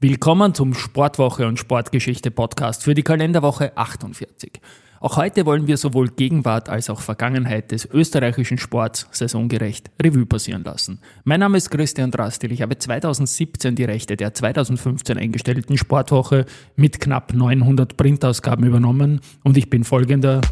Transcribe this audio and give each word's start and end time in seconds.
Willkommen 0.00 0.54
zum 0.54 0.74
Sportwoche 0.74 1.44
und 1.48 1.58
Sportgeschichte 1.58 2.30
Podcast 2.30 2.84
für 2.84 2.94
die 2.94 3.02
Kalenderwoche 3.02 3.76
48. 3.76 4.60
Auch 5.00 5.16
heute 5.16 5.44
wollen 5.44 5.66
wir 5.66 5.76
sowohl 5.76 6.06
Gegenwart 6.06 6.68
als 6.68 6.88
auch 6.88 7.00
Vergangenheit 7.00 7.72
des 7.72 7.84
österreichischen 7.84 8.58
Sports 8.58 9.08
saisongerecht 9.10 9.90
Revue 10.00 10.24
passieren 10.24 10.62
lassen. 10.62 11.00
Mein 11.24 11.40
Name 11.40 11.58
ist 11.58 11.70
Christian 11.70 12.12
Drastil. 12.12 12.52
Ich 12.52 12.62
habe 12.62 12.78
2017 12.78 13.74
die 13.74 13.82
Rechte 13.82 14.16
der 14.16 14.34
2015 14.34 15.18
eingestellten 15.18 15.76
Sportwoche 15.76 16.46
mit 16.76 17.00
knapp 17.00 17.34
900 17.34 17.96
Printausgaben 17.96 18.64
übernommen 18.66 19.20
und 19.42 19.56
ich 19.56 19.68
bin 19.68 19.82
folgender 19.82 20.42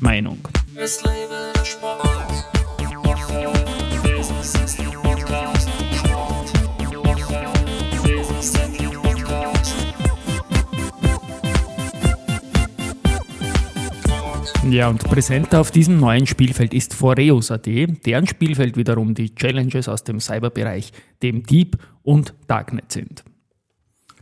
Meinung. 0.00 0.38
Es 0.74 1.00
lebe 1.04 1.52
der 1.54 1.64
Sport. 1.64 2.09
Ja, 14.70 14.88
und 14.88 15.02
präsenter 15.02 15.60
auf 15.60 15.72
diesem 15.72 15.98
neuen 15.98 16.28
Spielfeld 16.28 16.74
ist 16.74 16.94
Foreus.at, 16.94 17.66
deren 17.66 18.26
Spielfeld 18.28 18.76
wiederum 18.76 19.14
die 19.14 19.34
Challenges 19.34 19.88
aus 19.88 20.04
dem 20.04 20.20
Cyberbereich, 20.20 20.92
dem 21.24 21.42
Deep 21.42 21.76
und 22.04 22.34
Darknet 22.46 22.92
sind. 22.92 23.24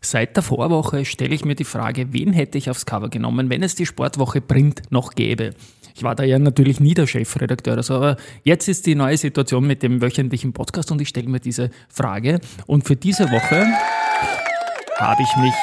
Seit 0.01 0.37
der 0.37 0.43
Vorwoche 0.43 1.05
stelle 1.05 1.34
ich 1.34 1.45
mir 1.45 1.55
die 1.55 1.65
Frage, 1.65 2.15
wen 2.15 2.33
hätte 2.33 2.57
ich 2.57 2.71
aufs 2.71 2.87
Cover 2.87 3.11
genommen, 3.11 3.51
wenn 3.51 3.62
es 3.62 3.74
die 3.74 3.84
Sportwoche 3.84 4.41
Print 4.41 4.80
noch 4.88 5.12
gäbe. 5.12 5.51
Ich 5.95 6.02
war 6.02 6.15
da 6.15 6.24
ja 6.24 6.38
natürlich 6.38 6.80
nie 6.80 6.95
der 6.95 7.07
Chefredakteur, 7.07 7.77
also, 7.77 7.96
aber 7.96 8.16
jetzt 8.43 8.69
ist 8.69 8.87
die 8.87 8.95
neue 8.95 9.19
Situation 9.19 9.66
mit 9.66 9.83
dem 9.83 10.01
wöchentlichen 10.01 10.55
Podcast 10.55 10.91
und 10.91 11.02
ich 11.02 11.10
stelle 11.10 11.29
mir 11.29 11.41
diese 11.41 11.69
Frage. 11.91 12.41
Und 12.66 12.87
für 12.87 12.96
diese 12.96 13.30
Woche 13.30 13.66
habe 14.96 15.23
ich 15.23 15.37
mich 15.43 15.55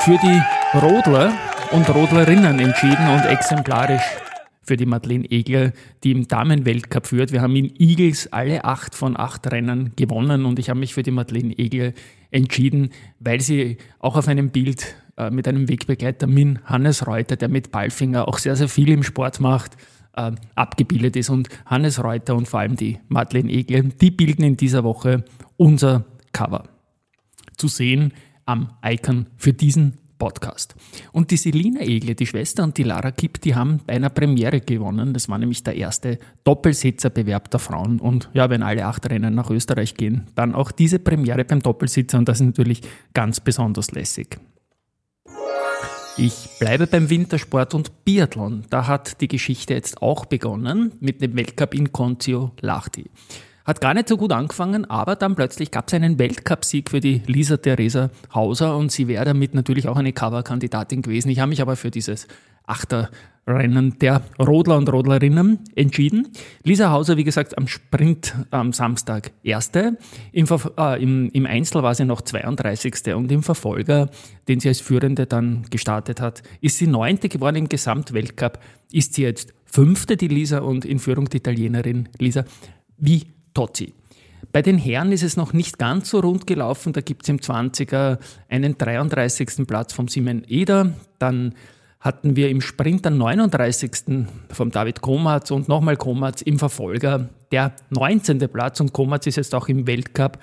für 0.00 0.18
die 0.18 0.42
Rodler 0.78 1.32
und 1.72 1.88
Rodlerinnen 1.88 2.58
entschieden 2.58 3.08
und 3.08 3.24
exemplarisch 3.24 4.25
für 4.66 4.76
die 4.76 4.86
Madeleine 4.86 5.30
Egler, 5.30 5.72
die 6.02 6.10
im 6.10 6.26
Damenweltcup 6.26 7.06
führt. 7.06 7.32
Wir 7.32 7.40
haben 7.40 7.54
in 7.54 7.72
Eagles 7.78 8.32
alle 8.32 8.64
acht 8.64 8.94
von 8.94 9.16
acht 9.16 9.50
Rennen 9.50 9.92
gewonnen 9.96 10.44
und 10.44 10.58
ich 10.58 10.68
habe 10.68 10.80
mich 10.80 10.92
für 10.92 11.02
die 11.02 11.12
Madeleine 11.12 11.56
Egler 11.56 11.92
entschieden, 12.30 12.90
weil 13.20 13.40
sie 13.40 13.78
auch 14.00 14.16
auf 14.16 14.28
einem 14.28 14.50
Bild 14.50 14.96
äh, 15.16 15.30
mit 15.30 15.46
einem 15.46 15.68
Wegbegleiter 15.68 16.26
Min 16.26 16.58
Hannes 16.64 17.06
Reuter, 17.06 17.36
der 17.36 17.48
mit 17.48 17.70
Ballfinger 17.70 18.28
auch 18.28 18.38
sehr, 18.38 18.56
sehr 18.56 18.68
viel 18.68 18.90
im 18.90 19.04
Sport 19.04 19.40
macht, 19.40 19.76
äh, 20.14 20.32
abgebildet 20.54 21.16
ist. 21.16 21.30
Und 21.30 21.48
Hannes 21.64 22.02
Reuter 22.02 22.34
und 22.34 22.48
vor 22.48 22.60
allem 22.60 22.76
die 22.76 22.98
Madeleine 23.08 23.52
Egler, 23.52 23.82
die 23.82 24.10
bilden 24.10 24.42
in 24.42 24.56
dieser 24.56 24.84
Woche 24.84 25.24
unser 25.56 26.04
Cover. 26.32 26.64
Zu 27.56 27.68
sehen 27.68 28.12
am 28.44 28.70
Icon 28.84 29.26
für 29.36 29.52
diesen 29.52 29.94
Podcast. 30.18 30.74
Und 31.12 31.30
die 31.30 31.36
Selina 31.36 31.80
Egle, 31.80 32.14
die 32.14 32.26
Schwester 32.26 32.64
und 32.64 32.76
die 32.78 32.82
Lara 32.82 33.10
Kipp, 33.10 33.40
die 33.40 33.54
haben 33.54 33.80
bei 33.86 33.94
einer 33.94 34.10
Premiere 34.10 34.60
gewonnen. 34.60 35.12
Das 35.12 35.28
war 35.28 35.38
nämlich 35.38 35.62
der 35.62 35.76
erste 35.76 36.18
Doppelsitzerbewerb 36.44 37.50
der 37.50 37.60
Frauen. 37.60 38.00
Und 38.00 38.30
ja, 38.32 38.50
wenn 38.50 38.62
alle 38.62 38.86
acht 38.86 39.08
Rennen 39.08 39.34
nach 39.34 39.50
Österreich 39.50 39.94
gehen, 39.94 40.26
dann 40.34 40.54
auch 40.54 40.72
diese 40.72 40.98
Premiere 40.98 41.44
beim 41.44 41.60
Doppelsitzer 41.60 42.18
und 42.18 42.28
das 42.28 42.40
ist 42.40 42.46
natürlich 42.46 42.82
ganz 43.14 43.40
besonders 43.40 43.90
lässig. 43.92 44.38
Ich 46.18 46.48
bleibe 46.58 46.86
beim 46.86 47.10
Wintersport 47.10 47.74
und 47.74 48.06
Biathlon. 48.06 48.64
Da 48.70 48.86
hat 48.86 49.20
die 49.20 49.28
Geschichte 49.28 49.74
jetzt 49.74 50.00
auch 50.00 50.24
begonnen 50.24 50.92
mit 51.00 51.20
dem 51.20 51.36
Weltcup 51.36 51.74
in 51.74 51.92
Concio 51.92 52.52
Lahti. 52.62 53.10
Hat 53.66 53.80
gar 53.80 53.94
nicht 53.94 54.08
so 54.08 54.16
gut 54.16 54.30
angefangen, 54.30 54.84
aber 54.84 55.16
dann 55.16 55.34
plötzlich 55.34 55.72
gab 55.72 55.88
es 55.88 55.94
einen 55.94 56.20
Weltcupsieg 56.20 56.88
für 56.88 57.00
die 57.00 57.22
Lisa 57.26 57.56
Theresa 57.56 58.10
Hauser 58.32 58.76
und 58.76 58.92
sie 58.92 59.08
wäre 59.08 59.24
damit 59.24 59.54
natürlich 59.54 59.88
auch 59.88 59.96
eine 59.96 60.12
Coverkandidatin 60.12 61.02
gewesen. 61.02 61.30
Ich 61.30 61.40
habe 61.40 61.48
mich 61.48 61.60
aber 61.60 61.74
für 61.74 61.90
dieses 61.90 62.28
Achterrennen 62.64 63.98
der 63.98 64.22
Rodler 64.38 64.76
und 64.76 64.88
Rodlerinnen 64.88 65.58
entschieden. 65.74 66.28
Lisa 66.62 66.92
Hauser, 66.92 67.16
wie 67.16 67.24
gesagt, 67.24 67.58
am 67.58 67.66
Sprint 67.66 68.36
am 68.52 68.72
Samstag 68.72 69.32
erste. 69.42 69.98
Im, 70.30 70.46
äh, 70.78 71.02
im, 71.02 71.30
Im 71.30 71.46
Einzel 71.46 71.82
war 71.82 71.96
sie 71.96 72.04
noch 72.04 72.20
32. 72.20 73.14
Und 73.16 73.32
im 73.32 73.42
Verfolger, 73.42 74.10
den 74.46 74.60
sie 74.60 74.68
als 74.68 74.80
Führende 74.80 75.26
dann 75.26 75.66
gestartet 75.70 76.20
hat, 76.20 76.44
ist 76.60 76.78
sie 76.78 76.86
neunte 76.86 77.28
geworden 77.28 77.56
im 77.56 77.68
Gesamtweltcup. 77.68 78.60
Ist 78.92 79.14
sie 79.14 79.22
jetzt 79.22 79.54
fünfte, 79.64 80.16
die 80.16 80.28
Lisa, 80.28 80.60
und 80.60 80.84
in 80.84 81.00
Führung 81.00 81.28
die 81.28 81.38
Italienerin 81.38 82.08
Lisa. 82.18 82.44
Wie 82.98 83.35
Totti. 83.56 83.94
Bei 84.52 84.60
den 84.60 84.76
Herren 84.76 85.12
ist 85.12 85.22
es 85.22 85.38
noch 85.38 85.54
nicht 85.54 85.78
ganz 85.78 86.10
so 86.10 86.20
rund 86.20 86.46
gelaufen. 86.46 86.92
Da 86.92 87.00
gibt 87.00 87.22
es 87.22 87.30
im 87.30 87.38
20er 87.38 88.18
einen 88.50 88.76
33. 88.76 89.66
Platz 89.66 89.94
vom 89.94 90.08
Simon 90.08 90.44
Eder. 90.46 90.92
Dann 91.18 91.54
hatten 91.98 92.36
wir 92.36 92.50
im 92.50 92.60
Sprint 92.60 93.06
den 93.06 93.16
39. 93.16 94.26
vom 94.50 94.70
David 94.70 95.00
Komatz 95.00 95.50
und 95.50 95.68
nochmal 95.68 95.96
Komatz 95.96 96.42
im 96.42 96.58
Verfolger 96.58 97.30
der 97.50 97.72
19. 97.88 98.40
Platz. 98.50 98.78
Und 98.80 98.92
Komatz 98.92 99.26
ist 99.26 99.36
jetzt 99.36 99.54
auch 99.54 99.68
im 99.68 99.86
Weltcup 99.86 100.38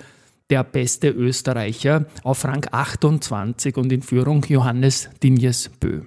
der 0.50 0.64
beste 0.64 1.08
Österreicher 1.10 2.06
auf 2.24 2.44
Rang 2.44 2.66
28 2.68 3.76
und 3.76 3.92
in 3.92 4.02
Führung 4.02 4.44
Johannes 4.48 5.08
Dinjes 5.22 5.68
Bö. 5.68 6.02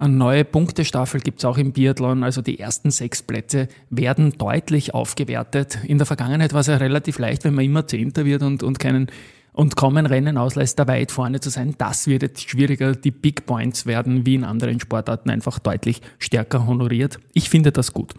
Eine 0.00 0.14
neue 0.14 0.46
Punktestaffel 0.46 1.20
gibt 1.20 1.40
es 1.40 1.44
auch 1.44 1.58
im 1.58 1.72
Biathlon. 1.72 2.24
Also 2.24 2.40
die 2.40 2.58
ersten 2.58 2.90
sechs 2.90 3.22
Plätze 3.22 3.68
werden 3.90 4.32
deutlich 4.38 4.94
aufgewertet. 4.94 5.78
In 5.84 5.98
der 5.98 6.06
Vergangenheit 6.06 6.54
war 6.54 6.60
es 6.60 6.68
ja 6.68 6.78
relativ 6.78 7.18
leicht, 7.18 7.44
wenn 7.44 7.52
man 7.52 7.66
immer 7.66 7.86
Zehnter 7.86 8.24
wird 8.24 8.42
und, 8.42 8.62
und 8.62 8.78
keinen 8.78 9.08
und 9.52 9.76
kaum 9.76 9.98
ein 9.98 10.06
Rennen 10.06 10.38
auslässt, 10.38 10.78
da 10.78 10.88
weit 10.88 11.12
vorne 11.12 11.40
zu 11.40 11.50
sein. 11.50 11.74
Das 11.76 12.06
wird 12.06 12.22
jetzt 12.22 12.48
schwieriger. 12.48 12.94
Die 12.94 13.10
Big 13.10 13.44
Points 13.44 13.84
werden 13.84 14.24
wie 14.24 14.36
in 14.36 14.44
anderen 14.44 14.80
Sportarten 14.80 15.28
einfach 15.28 15.58
deutlich 15.58 16.00
stärker 16.18 16.66
honoriert. 16.66 17.18
Ich 17.34 17.50
finde 17.50 17.70
das 17.70 17.92
gut. 17.92 18.14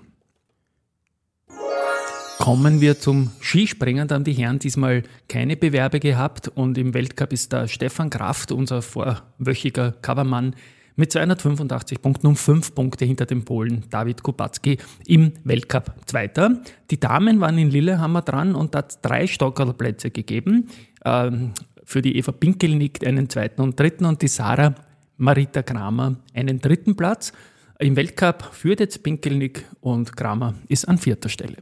Kommen 2.38 2.80
wir 2.80 3.00
zum 3.00 3.32
Skispringen. 3.40 4.08
Da 4.08 4.16
haben 4.16 4.24
die 4.24 4.34
Herren 4.34 4.60
diesmal 4.60 5.02
keine 5.28 5.58
Bewerbe 5.58 6.00
gehabt 6.00 6.48
und 6.48 6.78
im 6.78 6.94
Weltcup 6.94 7.34
ist 7.34 7.52
der 7.54 7.68
Stefan 7.68 8.12
Kraft, 8.12 8.52
unser 8.52 8.84
vorwöchiger 8.84 9.94
Covermann, 10.04 10.56
mit 10.96 11.12
285 11.12 12.02
Punkten 12.02 12.28
um 12.28 12.36
fünf 12.36 12.76
Punkte 12.76 13.06
hinter 13.06 13.26
dem 13.26 13.44
Polen 13.46 13.84
David 13.90 14.24
Kubacki 14.24 14.78
im 15.08 15.34
Weltcup 15.44 15.92
Zweiter. 16.06 16.62
Die 16.90 17.00
Damen 17.00 17.40
waren 17.40 17.58
in 17.58 17.70
Lillehammer 17.70 18.22
dran 18.22 18.56
und 18.56 18.76
hat 18.76 19.00
drei 19.02 19.28
Stockerplätze 19.28 20.12
gegeben. 20.12 20.70
Ähm, 21.06 21.52
für 21.84 22.02
die 22.02 22.18
Eva 22.18 22.32
Pinkelnick 22.32 23.06
einen 23.06 23.30
zweiten 23.30 23.62
und 23.62 23.80
dritten 23.80 24.06
und 24.06 24.22
die 24.22 24.28
Sarah 24.28 24.76
Marita 25.18 25.62
Kramer 25.62 26.16
einen 26.34 26.60
dritten 26.60 26.96
Platz. 26.96 27.34
Im 27.80 27.96
Weltcup 27.96 28.44
führt 28.54 28.80
jetzt 28.80 29.04
Pinkelnick 29.04 29.66
und 29.82 30.16
Kramer 30.16 30.54
ist 30.68 30.88
an 30.88 30.98
vierter 30.98 31.30
Stelle. 31.30 31.58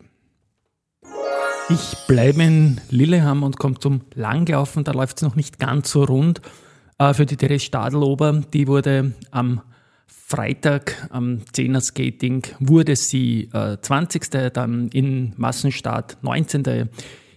Ich 1.70 1.96
bleibe 2.08 2.42
in 2.44 2.82
Lillehammer 2.90 3.46
und 3.46 3.58
komme 3.58 3.78
zum 3.78 4.02
Langlaufen. 4.16 4.84
Da 4.84 4.92
läuft 4.92 5.18
es 5.18 5.24
noch 5.24 5.36
nicht 5.36 5.60
ganz 5.60 5.92
so 5.92 6.04
rund. 6.04 6.42
Äh, 7.00 7.14
für 7.14 7.26
die 7.26 7.38
Therese 7.38 7.66
Stadelober, 7.66 8.42
die 8.54 8.68
wurde 8.68 9.14
am 9.32 9.62
Freitag 10.06 11.08
am 11.10 11.40
10er 11.54 11.82
Skating 11.82 12.44
wurde 12.60 12.96
sie 12.96 13.50
äh, 13.52 13.78
20. 13.82 14.54
dann 14.54 14.90
in 14.90 15.34
Massenstart 15.38 16.18
19. 16.22 16.90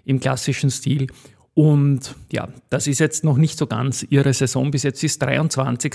im 0.05 0.21
klassischen 0.21 0.71
Stil. 0.71 1.07
Und 1.55 2.15
ja, 2.31 2.49
das 2.69 2.87
ist 2.87 2.99
jetzt 2.99 3.25
noch 3.25 3.39
nicht 3.39 3.57
so 3.57 3.67
ganz 3.67 4.07
ihre 4.11 4.35
Saison. 4.35 4.71
Bis 4.71 4.83
jetzt 4.83 5.03
ist 5.05 5.23
23. 5.23 5.95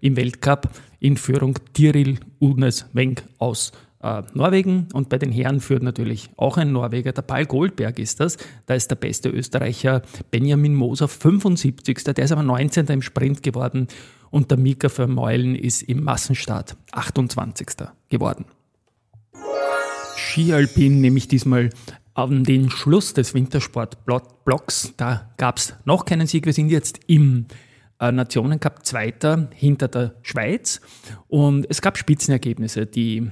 im 0.00 0.16
Weltcup 0.16 0.68
in 1.00 1.16
Führung 1.16 1.58
Tiril 1.72 2.18
Unes 2.38 2.86
Wenk 2.92 3.24
aus 3.38 3.72
äh, 4.02 4.22
Norwegen 4.34 4.88
und 4.92 5.08
bei 5.08 5.18
den 5.18 5.32
Herren 5.32 5.60
führt 5.60 5.82
natürlich 5.82 6.30
auch 6.36 6.56
ein 6.56 6.72
Norweger, 6.72 7.12
der 7.12 7.22
Paul 7.22 7.46
Goldberg 7.46 7.98
ist 7.98 8.20
das. 8.20 8.36
Da 8.66 8.74
ist 8.74 8.90
der 8.90 8.96
beste 8.96 9.28
Österreicher 9.28 10.02
Benjamin 10.30 10.74
Moser 10.74 11.08
75. 11.08 12.04
Der 12.04 12.18
ist 12.18 12.32
aber 12.32 12.42
19. 12.42 12.86
im 12.86 13.02
Sprint 13.02 13.42
geworden 13.42 13.88
und 14.30 14.50
der 14.50 14.58
Mika 14.58 14.88
Vermeulen 14.88 15.54
ist 15.54 15.82
im 15.82 16.04
Massenstart 16.04 16.76
28. 16.92 17.68
geworden. 18.08 18.44
Skialpin 20.16 21.00
nehme 21.00 21.18
ich 21.18 21.28
diesmal 21.28 21.70
an 22.14 22.44
den 22.44 22.70
Schluss 22.70 23.14
des 23.14 23.34
Wintersportblocks. 23.34 24.94
Da 24.96 25.30
gab 25.36 25.58
es 25.58 25.74
noch 25.84 26.04
keinen 26.04 26.26
Sieg. 26.26 26.46
Wir 26.46 26.52
sind 26.52 26.70
jetzt 26.70 27.00
im 27.06 27.46
äh, 28.00 28.10
Nationencup 28.10 28.84
Zweiter 28.84 29.48
hinter 29.54 29.88
der 29.88 30.14
Schweiz 30.22 30.80
und 31.28 31.66
es 31.68 31.82
gab 31.82 31.98
Spitzenergebnisse. 31.98 32.86
Die 32.86 33.30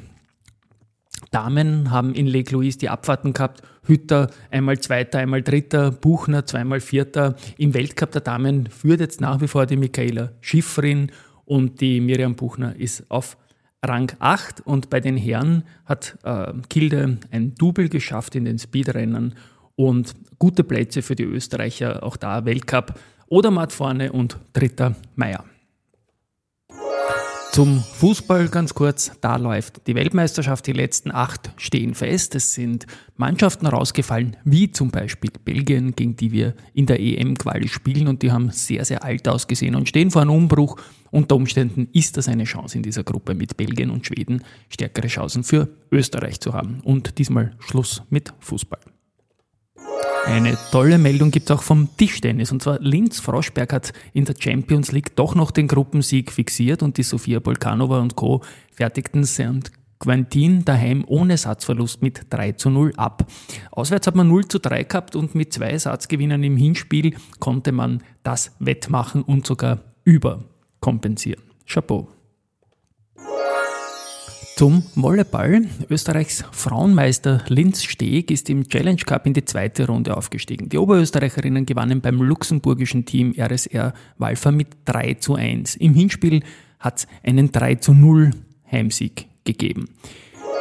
Damen 1.34 1.90
haben 1.90 2.14
in 2.14 2.26
Lake 2.26 2.52
Louise 2.52 2.78
die 2.78 2.88
Abfahrten 2.88 3.32
gehabt. 3.32 3.62
Hütter 3.86 4.30
einmal 4.50 4.78
Zweiter, 4.78 5.18
einmal 5.18 5.42
Dritter, 5.42 5.90
Buchner 5.90 6.46
zweimal 6.46 6.80
Vierter. 6.80 7.34
Im 7.58 7.74
Weltcup 7.74 8.12
der 8.12 8.20
Damen 8.20 8.68
führt 8.68 9.00
jetzt 9.00 9.20
nach 9.20 9.40
wie 9.40 9.48
vor 9.48 9.66
die 9.66 9.76
Michaela 9.76 10.30
Schifrin 10.40 11.10
und 11.44 11.80
die 11.80 12.00
Miriam 12.00 12.36
Buchner 12.36 12.76
ist 12.76 13.10
auf 13.10 13.36
Rang 13.84 14.12
8 14.18 14.62
und 14.62 14.88
bei 14.90 15.00
den 15.00 15.16
Herren 15.16 15.64
hat 15.84 16.16
äh, 16.22 16.52
Kilde 16.70 17.18
ein 17.30 17.54
Double 17.54 17.88
geschafft 17.88 18.34
in 18.34 18.44
den 18.44 18.58
Speedrennen 18.58 19.34
und 19.76 20.14
gute 20.38 20.64
Plätze 20.64 21.02
für 21.02 21.16
die 21.16 21.24
Österreicher, 21.24 22.02
auch 22.02 22.16
da 22.16 22.44
Weltcup. 22.44 22.98
Odermatt 23.28 23.72
vorne 23.72 24.12
und 24.12 24.38
dritter 24.52 24.94
Meier. 25.16 25.44
Zum 27.54 27.84
Fußball 27.84 28.48
ganz 28.48 28.74
kurz, 28.74 29.12
da 29.20 29.36
läuft 29.36 29.86
die 29.86 29.94
Weltmeisterschaft, 29.94 30.66
die 30.66 30.72
letzten 30.72 31.12
acht 31.12 31.52
stehen 31.56 31.94
fest. 31.94 32.34
Es 32.34 32.52
sind 32.52 32.84
Mannschaften 33.16 33.68
rausgefallen, 33.68 34.36
wie 34.42 34.72
zum 34.72 34.90
Beispiel 34.90 35.30
Belgien, 35.44 35.94
gegen 35.94 36.16
die 36.16 36.32
wir 36.32 36.54
in 36.74 36.86
der 36.86 36.98
EM-Quali 36.98 37.68
spielen 37.68 38.08
und 38.08 38.22
die 38.22 38.32
haben 38.32 38.50
sehr, 38.50 38.84
sehr 38.84 39.04
alt 39.04 39.28
ausgesehen 39.28 39.76
und 39.76 39.88
stehen 39.88 40.10
vor 40.10 40.22
einem 40.22 40.32
Umbruch. 40.32 40.80
Unter 41.12 41.36
Umständen 41.36 41.86
ist 41.92 42.16
das 42.16 42.26
eine 42.26 42.42
Chance 42.42 42.76
in 42.76 42.82
dieser 42.82 43.04
Gruppe 43.04 43.36
mit 43.36 43.56
Belgien 43.56 43.90
und 43.90 44.04
Schweden, 44.04 44.42
stärkere 44.68 45.06
Chancen 45.06 45.44
für 45.44 45.68
Österreich 45.92 46.40
zu 46.40 46.54
haben. 46.54 46.80
Und 46.82 47.18
diesmal 47.18 47.52
Schluss 47.60 48.02
mit 48.10 48.34
Fußball. 48.40 48.80
Eine 50.26 50.56
tolle 50.70 50.98
Meldung 50.98 51.30
gibt 51.30 51.50
es 51.50 51.56
auch 51.56 51.62
vom 51.62 51.96
Tischtennis. 51.96 52.50
Und 52.50 52.62
zwar 52.62 52.80
Linz 52.80 53.20
Froschberg 53.20 53.72
hat 53.72 53.92
in 54.12 54.24
der 54.24 54.34
Champions 54.38 54.90
League 54.90 55.14
doch 55.16 55.34
noch 55.34 55.50
den 55.50 55.68
Gruppensieg 55.68 56.32
fixiert 56.32 56.82
und 56.82 56.96
die 56.96 57.02
Sofia 57.02 57.40
Bolkanova 57.40 58.00
und 58.00 58.16
Co. 58.16 58.42
fertigten 58.72 59.24
St. 59.24 59.70
Quentin 59.98 60.64
daheim 60.64 61.04
ohne 61.06 61.36
Satzverlust 61.36 62.02
mit 62.02 62.26
3 62.30 62.52
zu 62.52 62.70
0 62.70 62.92
ab. 62.96 63.26
Auswärts 63.70 64.06
hat 64.06 64.14
man 64.14 64.28
0 64.28 64.48
zu 64.48 64.58
3 64.58 64.84
gehabt 64.84 65.16
und 65.16 65.34
mit 65.34 65.52
zwei 65.52 65.78
Satzgewinnern 65.78 66.42
im 66.42 66.56
Hinspiel 66.56 67.14
konnte 67.38 67.72
man 67.72 68.02
das 68.22 68.52
wettmachen 68.58 69.22
und 69.22 69.46
sogar 69.46 69.80
überkompensieren. 70.04 71.42
Chapeau. 71.66 72.08
Zum 74.56 74.84
Volleyball. 74.94 75.62
Österreichs 75.90 76.44
Frauenmeister 76.52 77.42
Linz 77.48 77.82
Steg 77.82 78.30
ist 78.30 78.48
im 78.48 78.68
Challenge 78.68 79.00
Cup 79.04 79.26
in 79.26 79.34
die 79.34 79.44
zweite 79.44 79.88
Runde 79.88 80.16
aufgestiegen. 80.16 80.68
Die 80.68 80.78
Oberösterreicherinnen 80.78 81.66
gewannen 81.66 82.00
beim 82.00 82.22
luxemburgischen 82.22 83.04
Team 83.04 83.34
RSR 83.36 83.94
Walfer 84.18 84.52
mit 84.52 84.68
3 84.84 85.14
zu 85.14 85.34
1. 85.34 85.74
Im 85.76 85.94
Hinspiel 85.94 86.44
hat 86.78 86.98
es 86.98 87.06
einen 87.24 87.50
3 87.50 87.74
zu 87.76 87.94
0 87.94 88.30
Heimsieg 88.70 89.26
gegeben. 89.44 89.88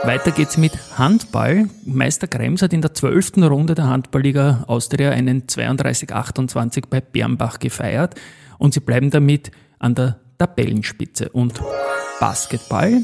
Weiter 0.04 0.32
geht's 0.32 0.58
mit 0.58 0.74
Handball. 0.98 1.70
Meister 1.86 2.28
Krems 2.28 2.64
hat 2.64 2.74
in 2.74 2.82
der 2.82 2.96
zwölften 2.96 3.44
Runde 3.44 3.76
der 3.76 3.88
Handballliga 3.88 4.64
Austria 4.68 5.12
einen 5.12 5.44
32-28 5.44 6.86
bei 6.90 7.00
Bernbach 7.00 7.60
gefeiert 7.60 8.16
und 8.58 8.74
sie 8.74 8.80
bleiben 8.80 9.12
damit 9.12 9.52
an 9.78 9.94
der 9.94 10.20
Tabellenspitze. 10.40 11.30
Und 11.30 11.62
Basketball. 12.20 13.04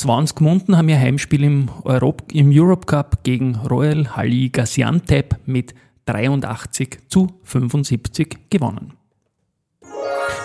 Swans 0.00 0.34
Gmunden 0.34 0.78
haben 0.78 0.88
ihr 0.88 0.98
Heimspiel 0.98 1.44
im, 1.44 1.68
Europ 1.84 2.32
im 2.32 2.50
Europe 2.50 2.86
Cup 2.86 3.22
gegen 3.22 3.56
Royal 3.56 4.16
Halle 4.16 4.48
Gaziantep 4.48 5.36
mit 5.44 5.74
83 6.06 7.00
zu 7.08 7.34
75 7.44 8.48
gewonnen. 8.48 8.94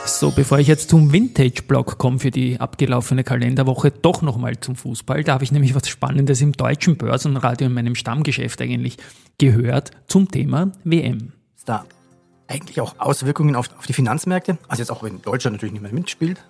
So, 0.06 0.32
bevor 0.32 0.60
ich 0.60 0.68
jetzt 0.68 0.90
zum 0.90 1.14
Vintage-Blog 1.14 1.98
komme 1.98 2.20
für 2.20 2.32
die 2.32 2.60
abgelaufene 2.60 3.24
Kalenderwoche, 3.24 3.92
doch 3.92 4.22
nochmal 4.22 4.60
zum 4.60 4.76
Fußball. 4.76 5.24
Da 5.24 5.36
habe 5.36 5.46
ich 5.46 5.54
nämlich 5.54 5.74
was 5.74 5.88
Spannendes 5.88 6.42
im 6.42 6.52
deutschen 6.52 6.98
Börsenradio 6.98 7.68
in 7.68 7.74
meinem 7.74 7.96
Stammgeschäft 7.96 8.62
eigentlich 8.62 8.98
gehört 9.38 9.92
zum 10.08 10.30
Thema 10.30 10.74
WM. 10.84 11.32
Da 11.64 11.86
eigentlich 12.48 12.82
auch 12.82 12.96
Auswirkungen 13.00 13.56
auf, 13.56 13.70
auf 13.78 13.86
die 13.88 13.94
Finanzmärkte? 13.94 14.58
Also 14.68 14.82
jetzt 14.82 14.92
auch 14.92 15.02
wenn 15.02 15.22
Deutschland 15.22 15.56
natürlich 15.56 15.72
nicht 15.72 15.82
mehr 15.82 15.94
mitspielt, 15.94 16.44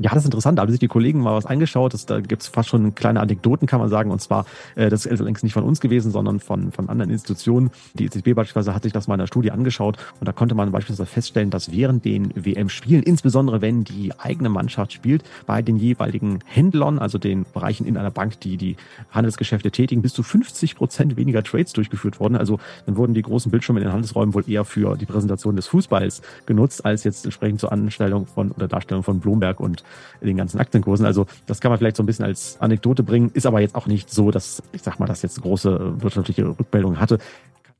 ja, 0.00 0.10
das 0.10 0.18
ist 0.18 0.26
interessant. 0.26 0.58
Da 0.58 0.62
haben 0.62 0.70
sich 0.70 0.78
die 0.78 0.88
Kollegen 0.88 1.20
mal 1.20 1.34
was 1.34 1.46
eingeschaut. 1.46 1.92
Das, 1.92 2.06
da 2.06 2.20
gibt's 2.20 2.46
fast 2.46 2.68
schon 2.68 2.94
kleine 2.94 3.20
Anekdoten, 3.20 3.66
kann 3.66 3.80
man 3.80 3.88
sagen. 3.88 4.12
Und 4.12 4.20
zwar, 4.20 4.46
äh, 4.76 4.90
das 4.90 5.06
ist 5.06 5.20
allerdings 5.20 5.42
nicht 5.42 5.52
von 5.52 5.64
uns 5.64 5.80
gewesen, 5.80 6.12
sondern 6.12 6.38
von, 6.38 6.70
von 6.70 6.88
anderen 6.88 7.10
Institutionen. 7.10 7.70
Die 7.94 8.04
EZB 8.04 8.34
beispielsweise 8.34 8.74
hat 8.74 8.84
sich 8.84 8.92
das 8.92 9.08
mal 9.08 9.14
in 9.14 9.20
der 9.20 9.26
Studie 9.26 9.50
angeschaut. 9.50 9.96
Und 10.20 10.28
da 10.28 10.32
konnte 10.32 10.54
man 10.54 10.70
beispielsweise 10.70 11.06
feststellen, 11.06 11.50
dass 11.50 11.72
während 11.72 12.04
den 12.04 12.32
WM-Spielen, 12.36 13.02
insbesondere 13.02 13.60
wenn 13.60 13.82
die 13.82 14.12
eigene 14.18 14.48
Mannschaft 14.48 14.92
spielt, 14.92 15.24
bei 15.46 15.62
den 15.62 15.76
jeweiligen 15.76 16.38
Händlern, 16.46 17.00
also 17.00 17.18
den 17.18 17.44
Bereichen 17.52 17.84
in 17.84 17.96
einer 17.96 18.12
Bank, 18.12 18.38
die 18.40 18.56
die 18.56 18.76
Handelsgeschäfte 19.10 19.72
tätigen, 19.72 20.02
bis 20.02 20.12
zu 20.12 20.22
50 20.22 20.76
Prozent 20.76 21.16
weniger 21.16 21.42
Trades 21.42 21.72
durchgeführt 21.72 22.20
wurden. 22.20 22.36
Also 22.36 22.60
dann 22.86 22.96
wurden 22.96 23.14
die 23.14 23.22
großen 23.22 23.50
Bildschirme 23.50 23.80
in 23.80 23.86
den 23.86 23.92
Handelsräumen 23.92 24.32
wohl 24.32 24.48
eher 24.48 24.64
für 24.64 24.96
die 24.96 25.06
Präsentation 25.06 25.56
des 25.56 25.66
Fußballs 25.66 26.22
genutzt, 26.46 26.84
als 26.84 27.02
jetzt 27.02 27.24
entsprechend 27.24 27.58
zur 27.58 27.72
Anstellung 27.72 28.26
von 28.26 28.52
oder 28.52 28.68
Darstellung 28.68 29.02
von 29.02 29.18
Bloomberg 29.18 29.58
und 29.58 29.82
den 30.20 30.36
ganzen 30.36 30.58
Aktienkursen. 30.58 31.06
Also 31.06 31.26
das 31.46 31.60
kann 31.60 31.70
man 31.70 31.78
vielleicht 31.78 31.96
so 31.96 32.02
ein 32.02 32.06
bisschen 32.06 32.24
als 32.24 32.56
Anekdote 32.60 33.02
bringen, 33.02 33.30
ist 33.34 33.46
aber 33.46 33.60
jetzt 33.60 33.74
auch 33.74 33.86
nicht 33.86 34.10
so, 34.10 34.30
dass 34.30 34.62
ich 34.72 34.82
sag 34.82 34.98
mal, 34.98 35.06
das 35.06 35.22
jetzt 35.22 35.40
große 35.40 36.02
wirtschaftliche 36.02 36.46
Rückmeldungen 36.46 37.00
hatte. 37.00 37.18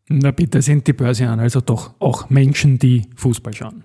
Na 0.08 0.30
bitte 0.30 0.62
sind 0.62 0.86
die 0.86 0.92
Börsianer 0.92 1.42
also 1.42 1.60
doch 1.60 1.92
auch 1.98 2.30
Menschen, 2.30 2.78
die 2.78 3.06
Fußball 3.16 3.54
schauen. 3.54 3.84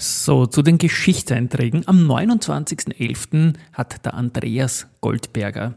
So, 0.00 0.46
zu 0.46 0.62
den 0.62 0.78
Geschichtseinträgen. 0.78 1.88
Am 1.88 2.10
29.11. 2.10 3.54
hat 3.72 4.04
der 4.04 4.14
Andreas 4.14 4.86
Goldberger 5.00 5.74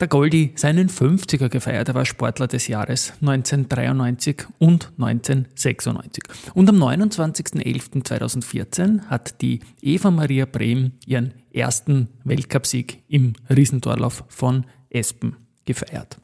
der 0.00 0.08
Goldi 0.08 0.52
seinen 0.54 0.88
50er 0.88 1.48
gefeiert. 1.48 1.88
Er 1.88 1.94
war 1.94 2.04
Sportler 2.04 2.46
des 2.46 2.68
Jahres 2.68 3.14
1993 3.20 4.44
und 4.58 4.92
1996. 4.98 6.22
Und 6.54 6.68
am 6.68 6.76
29.11.2014 6.76 9.06
hat 9.06 9.42
die 9.42 9.58
Eva 9.82 10.12
Maria 10.12 10.46
Brehm 10.46 10.92
ihren 11.04 11.34
ersten 11.52 12.06
Weltcupsieg 12.24 13.02
im 13.08 13.34
Riesentorlauf 13.50 14.22
von 14.28 14.64
Espen 14.90 15.36
gefeiert. 15.64 16.18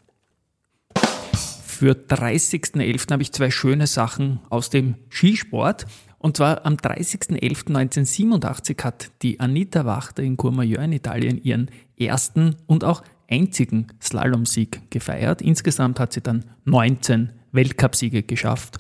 Für 1.67 1.93
30.11. 1.93 3.11
habe 3.11 3.23
ich 3.23 3.33
zwei 3.33 3.51
schöne 3.51 3.89
Sachen 3.89 4.39
aus 4.49 4.71
dem 4.71 4.95
Skisport. 5.11 5.87
Und 6.19 6.37
zwar 6.37 6.65
am 6.65 6.77
30.11.1987 6.77 8.85
hat 8.85 9.11
die 9.23 9.41
Anita 9.41 9.85
Wachter 9.85 10.23
in 10.23 10.37
Courmayeur 10.37 10.83
in 10.83 10.93
Italien 10.93 11.43
ihren 11.43 11.69
ersten 11.99 12.55
und 12.67 12.85
auch 12.85 13.03
einzigen 13.29 13.89
Slalomsieg 14.01 14.89
gefeiert. 14.91 15.43
Insgesamt 15.43 15.99
hat 16.01 16.13
sie 16.13 16.21
dann 16.21 16.45
19 16.65 17.31
Weltcupsiege 17.53 18.23
geschafft. 18.23 18.79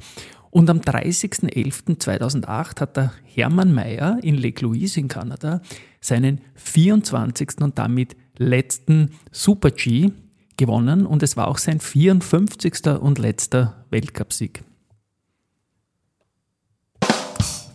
Und 0.50 0.70
am 0.70 0.78
30.11.2008 0.78 2.80
hat 2.80 2.96
der 2.96 3.12
Hermann 3.24 3.74
Mayer 3.74 4.18
in 4.22 4.36
Lake 4.36 4.64
Louise 4.64 5.00
in 5.00 5.08
Kanada 5.08 5.60
seinen 6.00 6.40
24. 6.54 7.60
und 7.60 7.78
damit 7.78 8.16
letzten 8.38 9.10
Super-G 9.32 10.12
gewonnen 10.56 11.06
und 11.06 11.22
es 11.22 11.36
war 11.36 11.48
auch 11.48 11.58
sein 11.58 11.80
54. 11.80 12.86
und 13.00 13.18
letzter 13.18 13.84
Weltcupsieg. 13.90 14.62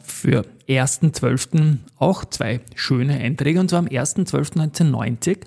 Für 0.04 0.46
1.12. 0.68 1.78
auch 1.98 2.26
zwei 2.26 2.62
schöne 2.76 3.18
Einträge 3.18 3.60
und 3.60 3.70
zwar 3.70 3.80
am 3.80 3.88
1.12.1990 3.88 5.40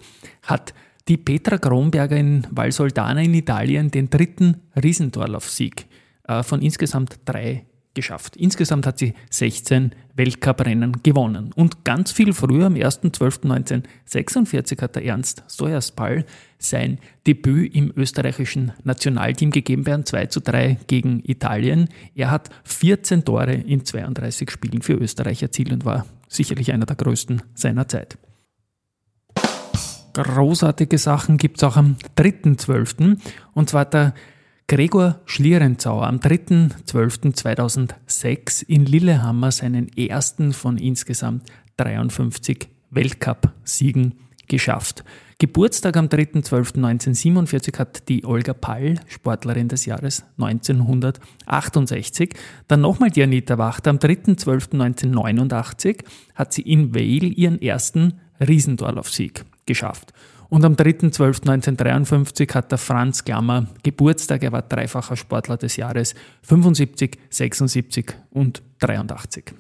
hat 0.43 0.75
die 1.09 1.17
Petra 1.17 1.59
Kronberger 1.59 2.17
in 2.17 2.47
Val 2.51 2.73
Soldana 2.73 3.23
in 3.23 3.35
Italien 3.35 3.91
den 3.91 4.11
dritten 4.11 4.57
Riesentorlaufsieg 4.83 5.87
äh, 6.29 6.43
von 6.43 6.63
insgesamt 6.63 7.21
drei 7.25 7.65
geschafft. 7.95 8.37
Insgesamt 8.37 8.87
hat 8.87 8.99
sie 8.99 9.15
16 9.31 9.95
Weltcuprennen 10.15 11.03
gewonnen. 11.03 11.53
Und 11.55 11.85
ganz 11.85 12.13
viel 12.13 12.33
früher, 12.33 12.67
am 12.67 12.75
1.12.1946, 12.75 14.81
hat 14.81 14.95
der 14.97 15.05
Ernst 15.05 15.43
Stojaspal 15.49 16.25
sein 16.59 16.99
Debüt 17.27 17.75
im 17.75 17.93
österreichischen 17.97 18.73
Nationalteam 18.85 19.51
gegeben 19.51 19.83
bei 19.85 19.93
einem 19.95 20.07
2 20.07 20.27
zu 20.27 20.41
3 20.41 20.79
gegen 20.87 21.23
Italien. 21.25 21.89
Er 22.15 22.31
hat 22.31 22.51
14 22.65 23.25
Tore 23.25 23.55
in 23.55 23.85
32 23.85 24.51
Spielen 24.51 24.83
für 24.83 24.95
Österreich 24.95 25.43
erzielt 25.43 25.73
und 25.73 25.85
war 25.85 26.07
sicherlich 26.29 26.73
einer 26.73 26.87
der 26.87 26.97
größten 26.97 27.43
seiner 27.55 27.89
Zeit 27.89 28.17
großartige 30.15 30.99
Sachen 30.99 31.37
gibt 31.37 31.59
es 31.59 31.65
auch 31.65 31.77
am 31.77 31.97
3.12. 32.17 33.19
Und 33.55 33.71
zwar 33.71 33.87
der 33.87 34.15
Gregor 34.69 35.19
Schlierenzauer 35.27 36.07
am 36.07 36.17
3.12.2006 36.17 38.65
in 38.67 38.87
Lillehammer 38.87 39.51
seinen 39.51 39.89
ersten 39.97 40.53
von 40.53 40.79
insgesamt 40.79 41.51
53 41.77 42.69
Weltcup-Siegen 42.91 44.15
geschafft. 44.49 45.05
Geburtstag 45.39 45.97
am 45.97 46.07
3.12.1947 46.07 47.79
hat 47.79 48.09
die 48.09 48.25
Olga 48.25 48.55
Pall, 48.55 49.01
Sportlerin 49.09 49.69
des 49.69 49.87
Jahres 49.87 50.25
1968. 50.39 52.35
Dann 52.69 52.81
nochmal 52.81 53.11
die 53.11 53.25
Anita 53.25 53.59
Wachter. 53.59 53.91
Am 53.91 53.99
3.12.1989 53.99 56.05
hat 56.35 56.53
sie 56.53 56.63
in 56.63 56.95
Vale 56.95 57.27
ihren 57.27 57.61
ersten 57.61 58.21
Riesendorlauf-Sieg 58.41 59.45
geschafft. 59.67 60.13
Und 60.49 60.65
am 60.67 60.75
3.12.1953 60.75 62.55
hat 62.55 62.71
der 62.71 62.79
Franz 62.79 63.25
Klammer 63.25 63.69
Geburtstag. 63.83 64.43
Er 64.43 64.53
war 64.53 64.61
dreifacher 64.61 65.17
Sportler 65.17 65.57
des 65.57 65.77
Jahres 65.77 66.15
75, 66.43 67.19
76 67.31 68.15
und 68.31 68.63
83. 68.81 69.55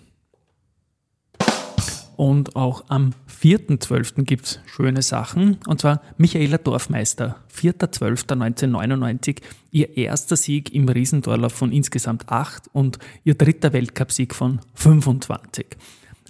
Und 2.17 2.57
auch 2.57 2.85
am 2.89 3.15
4.12. 3.43 4.25
gibt 4.25 4.45
es 4.45 4.61
schöne 4.67 5.03
Sachen. 5.03 5.57
Und 5.67 5.81
zwar 5.81 6.03
Michaela 6.19 6.59
Dorfmeister, 6.59 7.37
4.12.1999, 7.53 9.39
ihr 9.71 9.97
erster 9.97 10.37
Sieg 10.37 10.75
im 10.75 10.89
Riesendorlauf 10.89 11.53
von 11.53 11.73
insgesamt 11.73 12.29
acht 12.29 12.69
und 12.73 12.99
ihr 13.25 13.35
dritter 13.35 13.73
Weltcupsieg 13.73 14.35
von 14.35 14.61
25. 14.75 15.67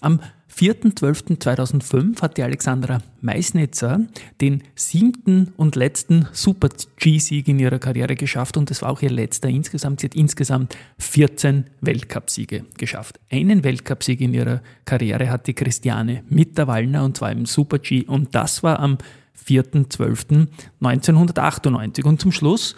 Am 0.03 0.21
4.12.2005 0.55 2.21
hat 2.21 2.37
die 2.37 2.43
Alexandra 2.43 2.99
Meisnitzer 3.21 4.01
den 4.41 4.65
siebten 4.75 5.53
und 5.57 5.77
letzten 5.77 6.27
Super-G-Sieg 6.33 7.47
in 7.49 7.61
ihrer 7.61 7.79
Karriere 7.79 8.17
geschafft 8.17 8.57
und 8.57 8.69
das 8.69 8.83
war 8.83 8.91
auch 8.91 9.01
ihr 9.01 9.11
letzter 9.11 9.49
insgesamt. 9.49 10.01
Sie 10.01 10.09
hat 10.09 10.15
insgesamt 10.15 10.77
14 10.99 11.65
Weltcupsiege 11.81 12.67
geschafft. 12.77 13.19
Einen 13.31 13.65
Weltcupsieg 13.65 14.21
in 14.21 14.35
ihrer 14.35 14.61
Karriere 14.85 15.31
hat 15.31 15.47
die 15.47 15.55
Christiane 15.55 16.23
Mitterwallner 16.29 17.03
und 17.05 17.17
zwar 17.17 17.33
im 17.33 17.47
Super-G 17.47 18.05
und 18.07 18.35
das 18.35 18.63
war 18.63 18.79
am 18.81 18.99
4.12.1998. 19.47 22.05
Und 22.05 22.21
zum 22.21 22.33
Schluss 22.33 22.75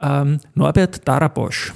ähm, 0.00 0.40
Norbert 0.54 1.06
Darabosch, 1.06 1.72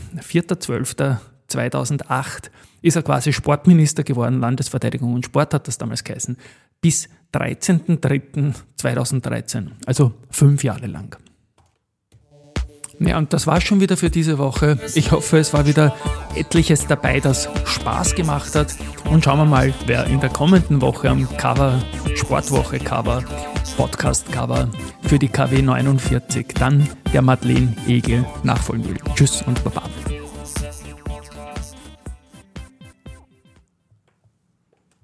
4.12.2008 1.51 2.51
ist 2.83 2.97
er 2.97 3.03
quasi 3.03 3.33
Sportminister 3.33 4.05
geworden, 4.05 4.41
Landesverteidigung 4.41 5.15
und 5.15 5.25
Sport 5.25 5.55
hat 5.55 5.67
das 5.67 5.79
damals 5.79 6.05
geheißen, 6.05 6.37
bis 6.81 7.09
13.03.2013, 7.35 9.71
also 9.87 10.13
fünf 10.31 10.63
Jahre 10.63 10.87
lang. 10.87 11.17
Ja, 13.01 13.17
und 13.17 13.33
das 13.33 13.47
war 13.47 13.61
schon 13.61 13.81
wieder 13.81 13.97
für 13.97 14.11
diese 14.11 14.39
Woche. 14.39 14.77
Ich 14.97 15.13
hoffe, 15.13 15.39
es 15.39 15.53
war 15.53 15.67
wieder 15.67 15.95
etliches 16.35 16.89
dabei, 16.89 17.21
das 17.21 17.49
Spaß 17.65 18.17
gemacht 18.17 18.57
hat. 18.57 18.75
Und 19.05 19.25
schauen 19.25 19.39
wir 19.39 19.45
mal, 19.45 19.73
wer 19.87 20.07
in 20.07 20.19
der 20.19 20.31
kommenden 20.31 20.81
Woche 20.81 21.09
am 21.09 21.29
Cover, 21.37 21.81
Sportwoche 22.17 22.81
Cover, 22.81 23.23
Podcast 23.77 24.33
Cover 24.33 24.69
für 25.03 25.21
die 25.21 25.29
KW 25.29 25.63
49 25.63 26.49
dann 26.59 26.89
der 27.13 27.23
Madeleine 27.23 27.73
Egel 27.87 28.27
nachfolgen 28.43 28.89
will. 28.89 28.99
Tschüss 29.15 29.43
und 29.43 29.63
Baba. 29.63 29.85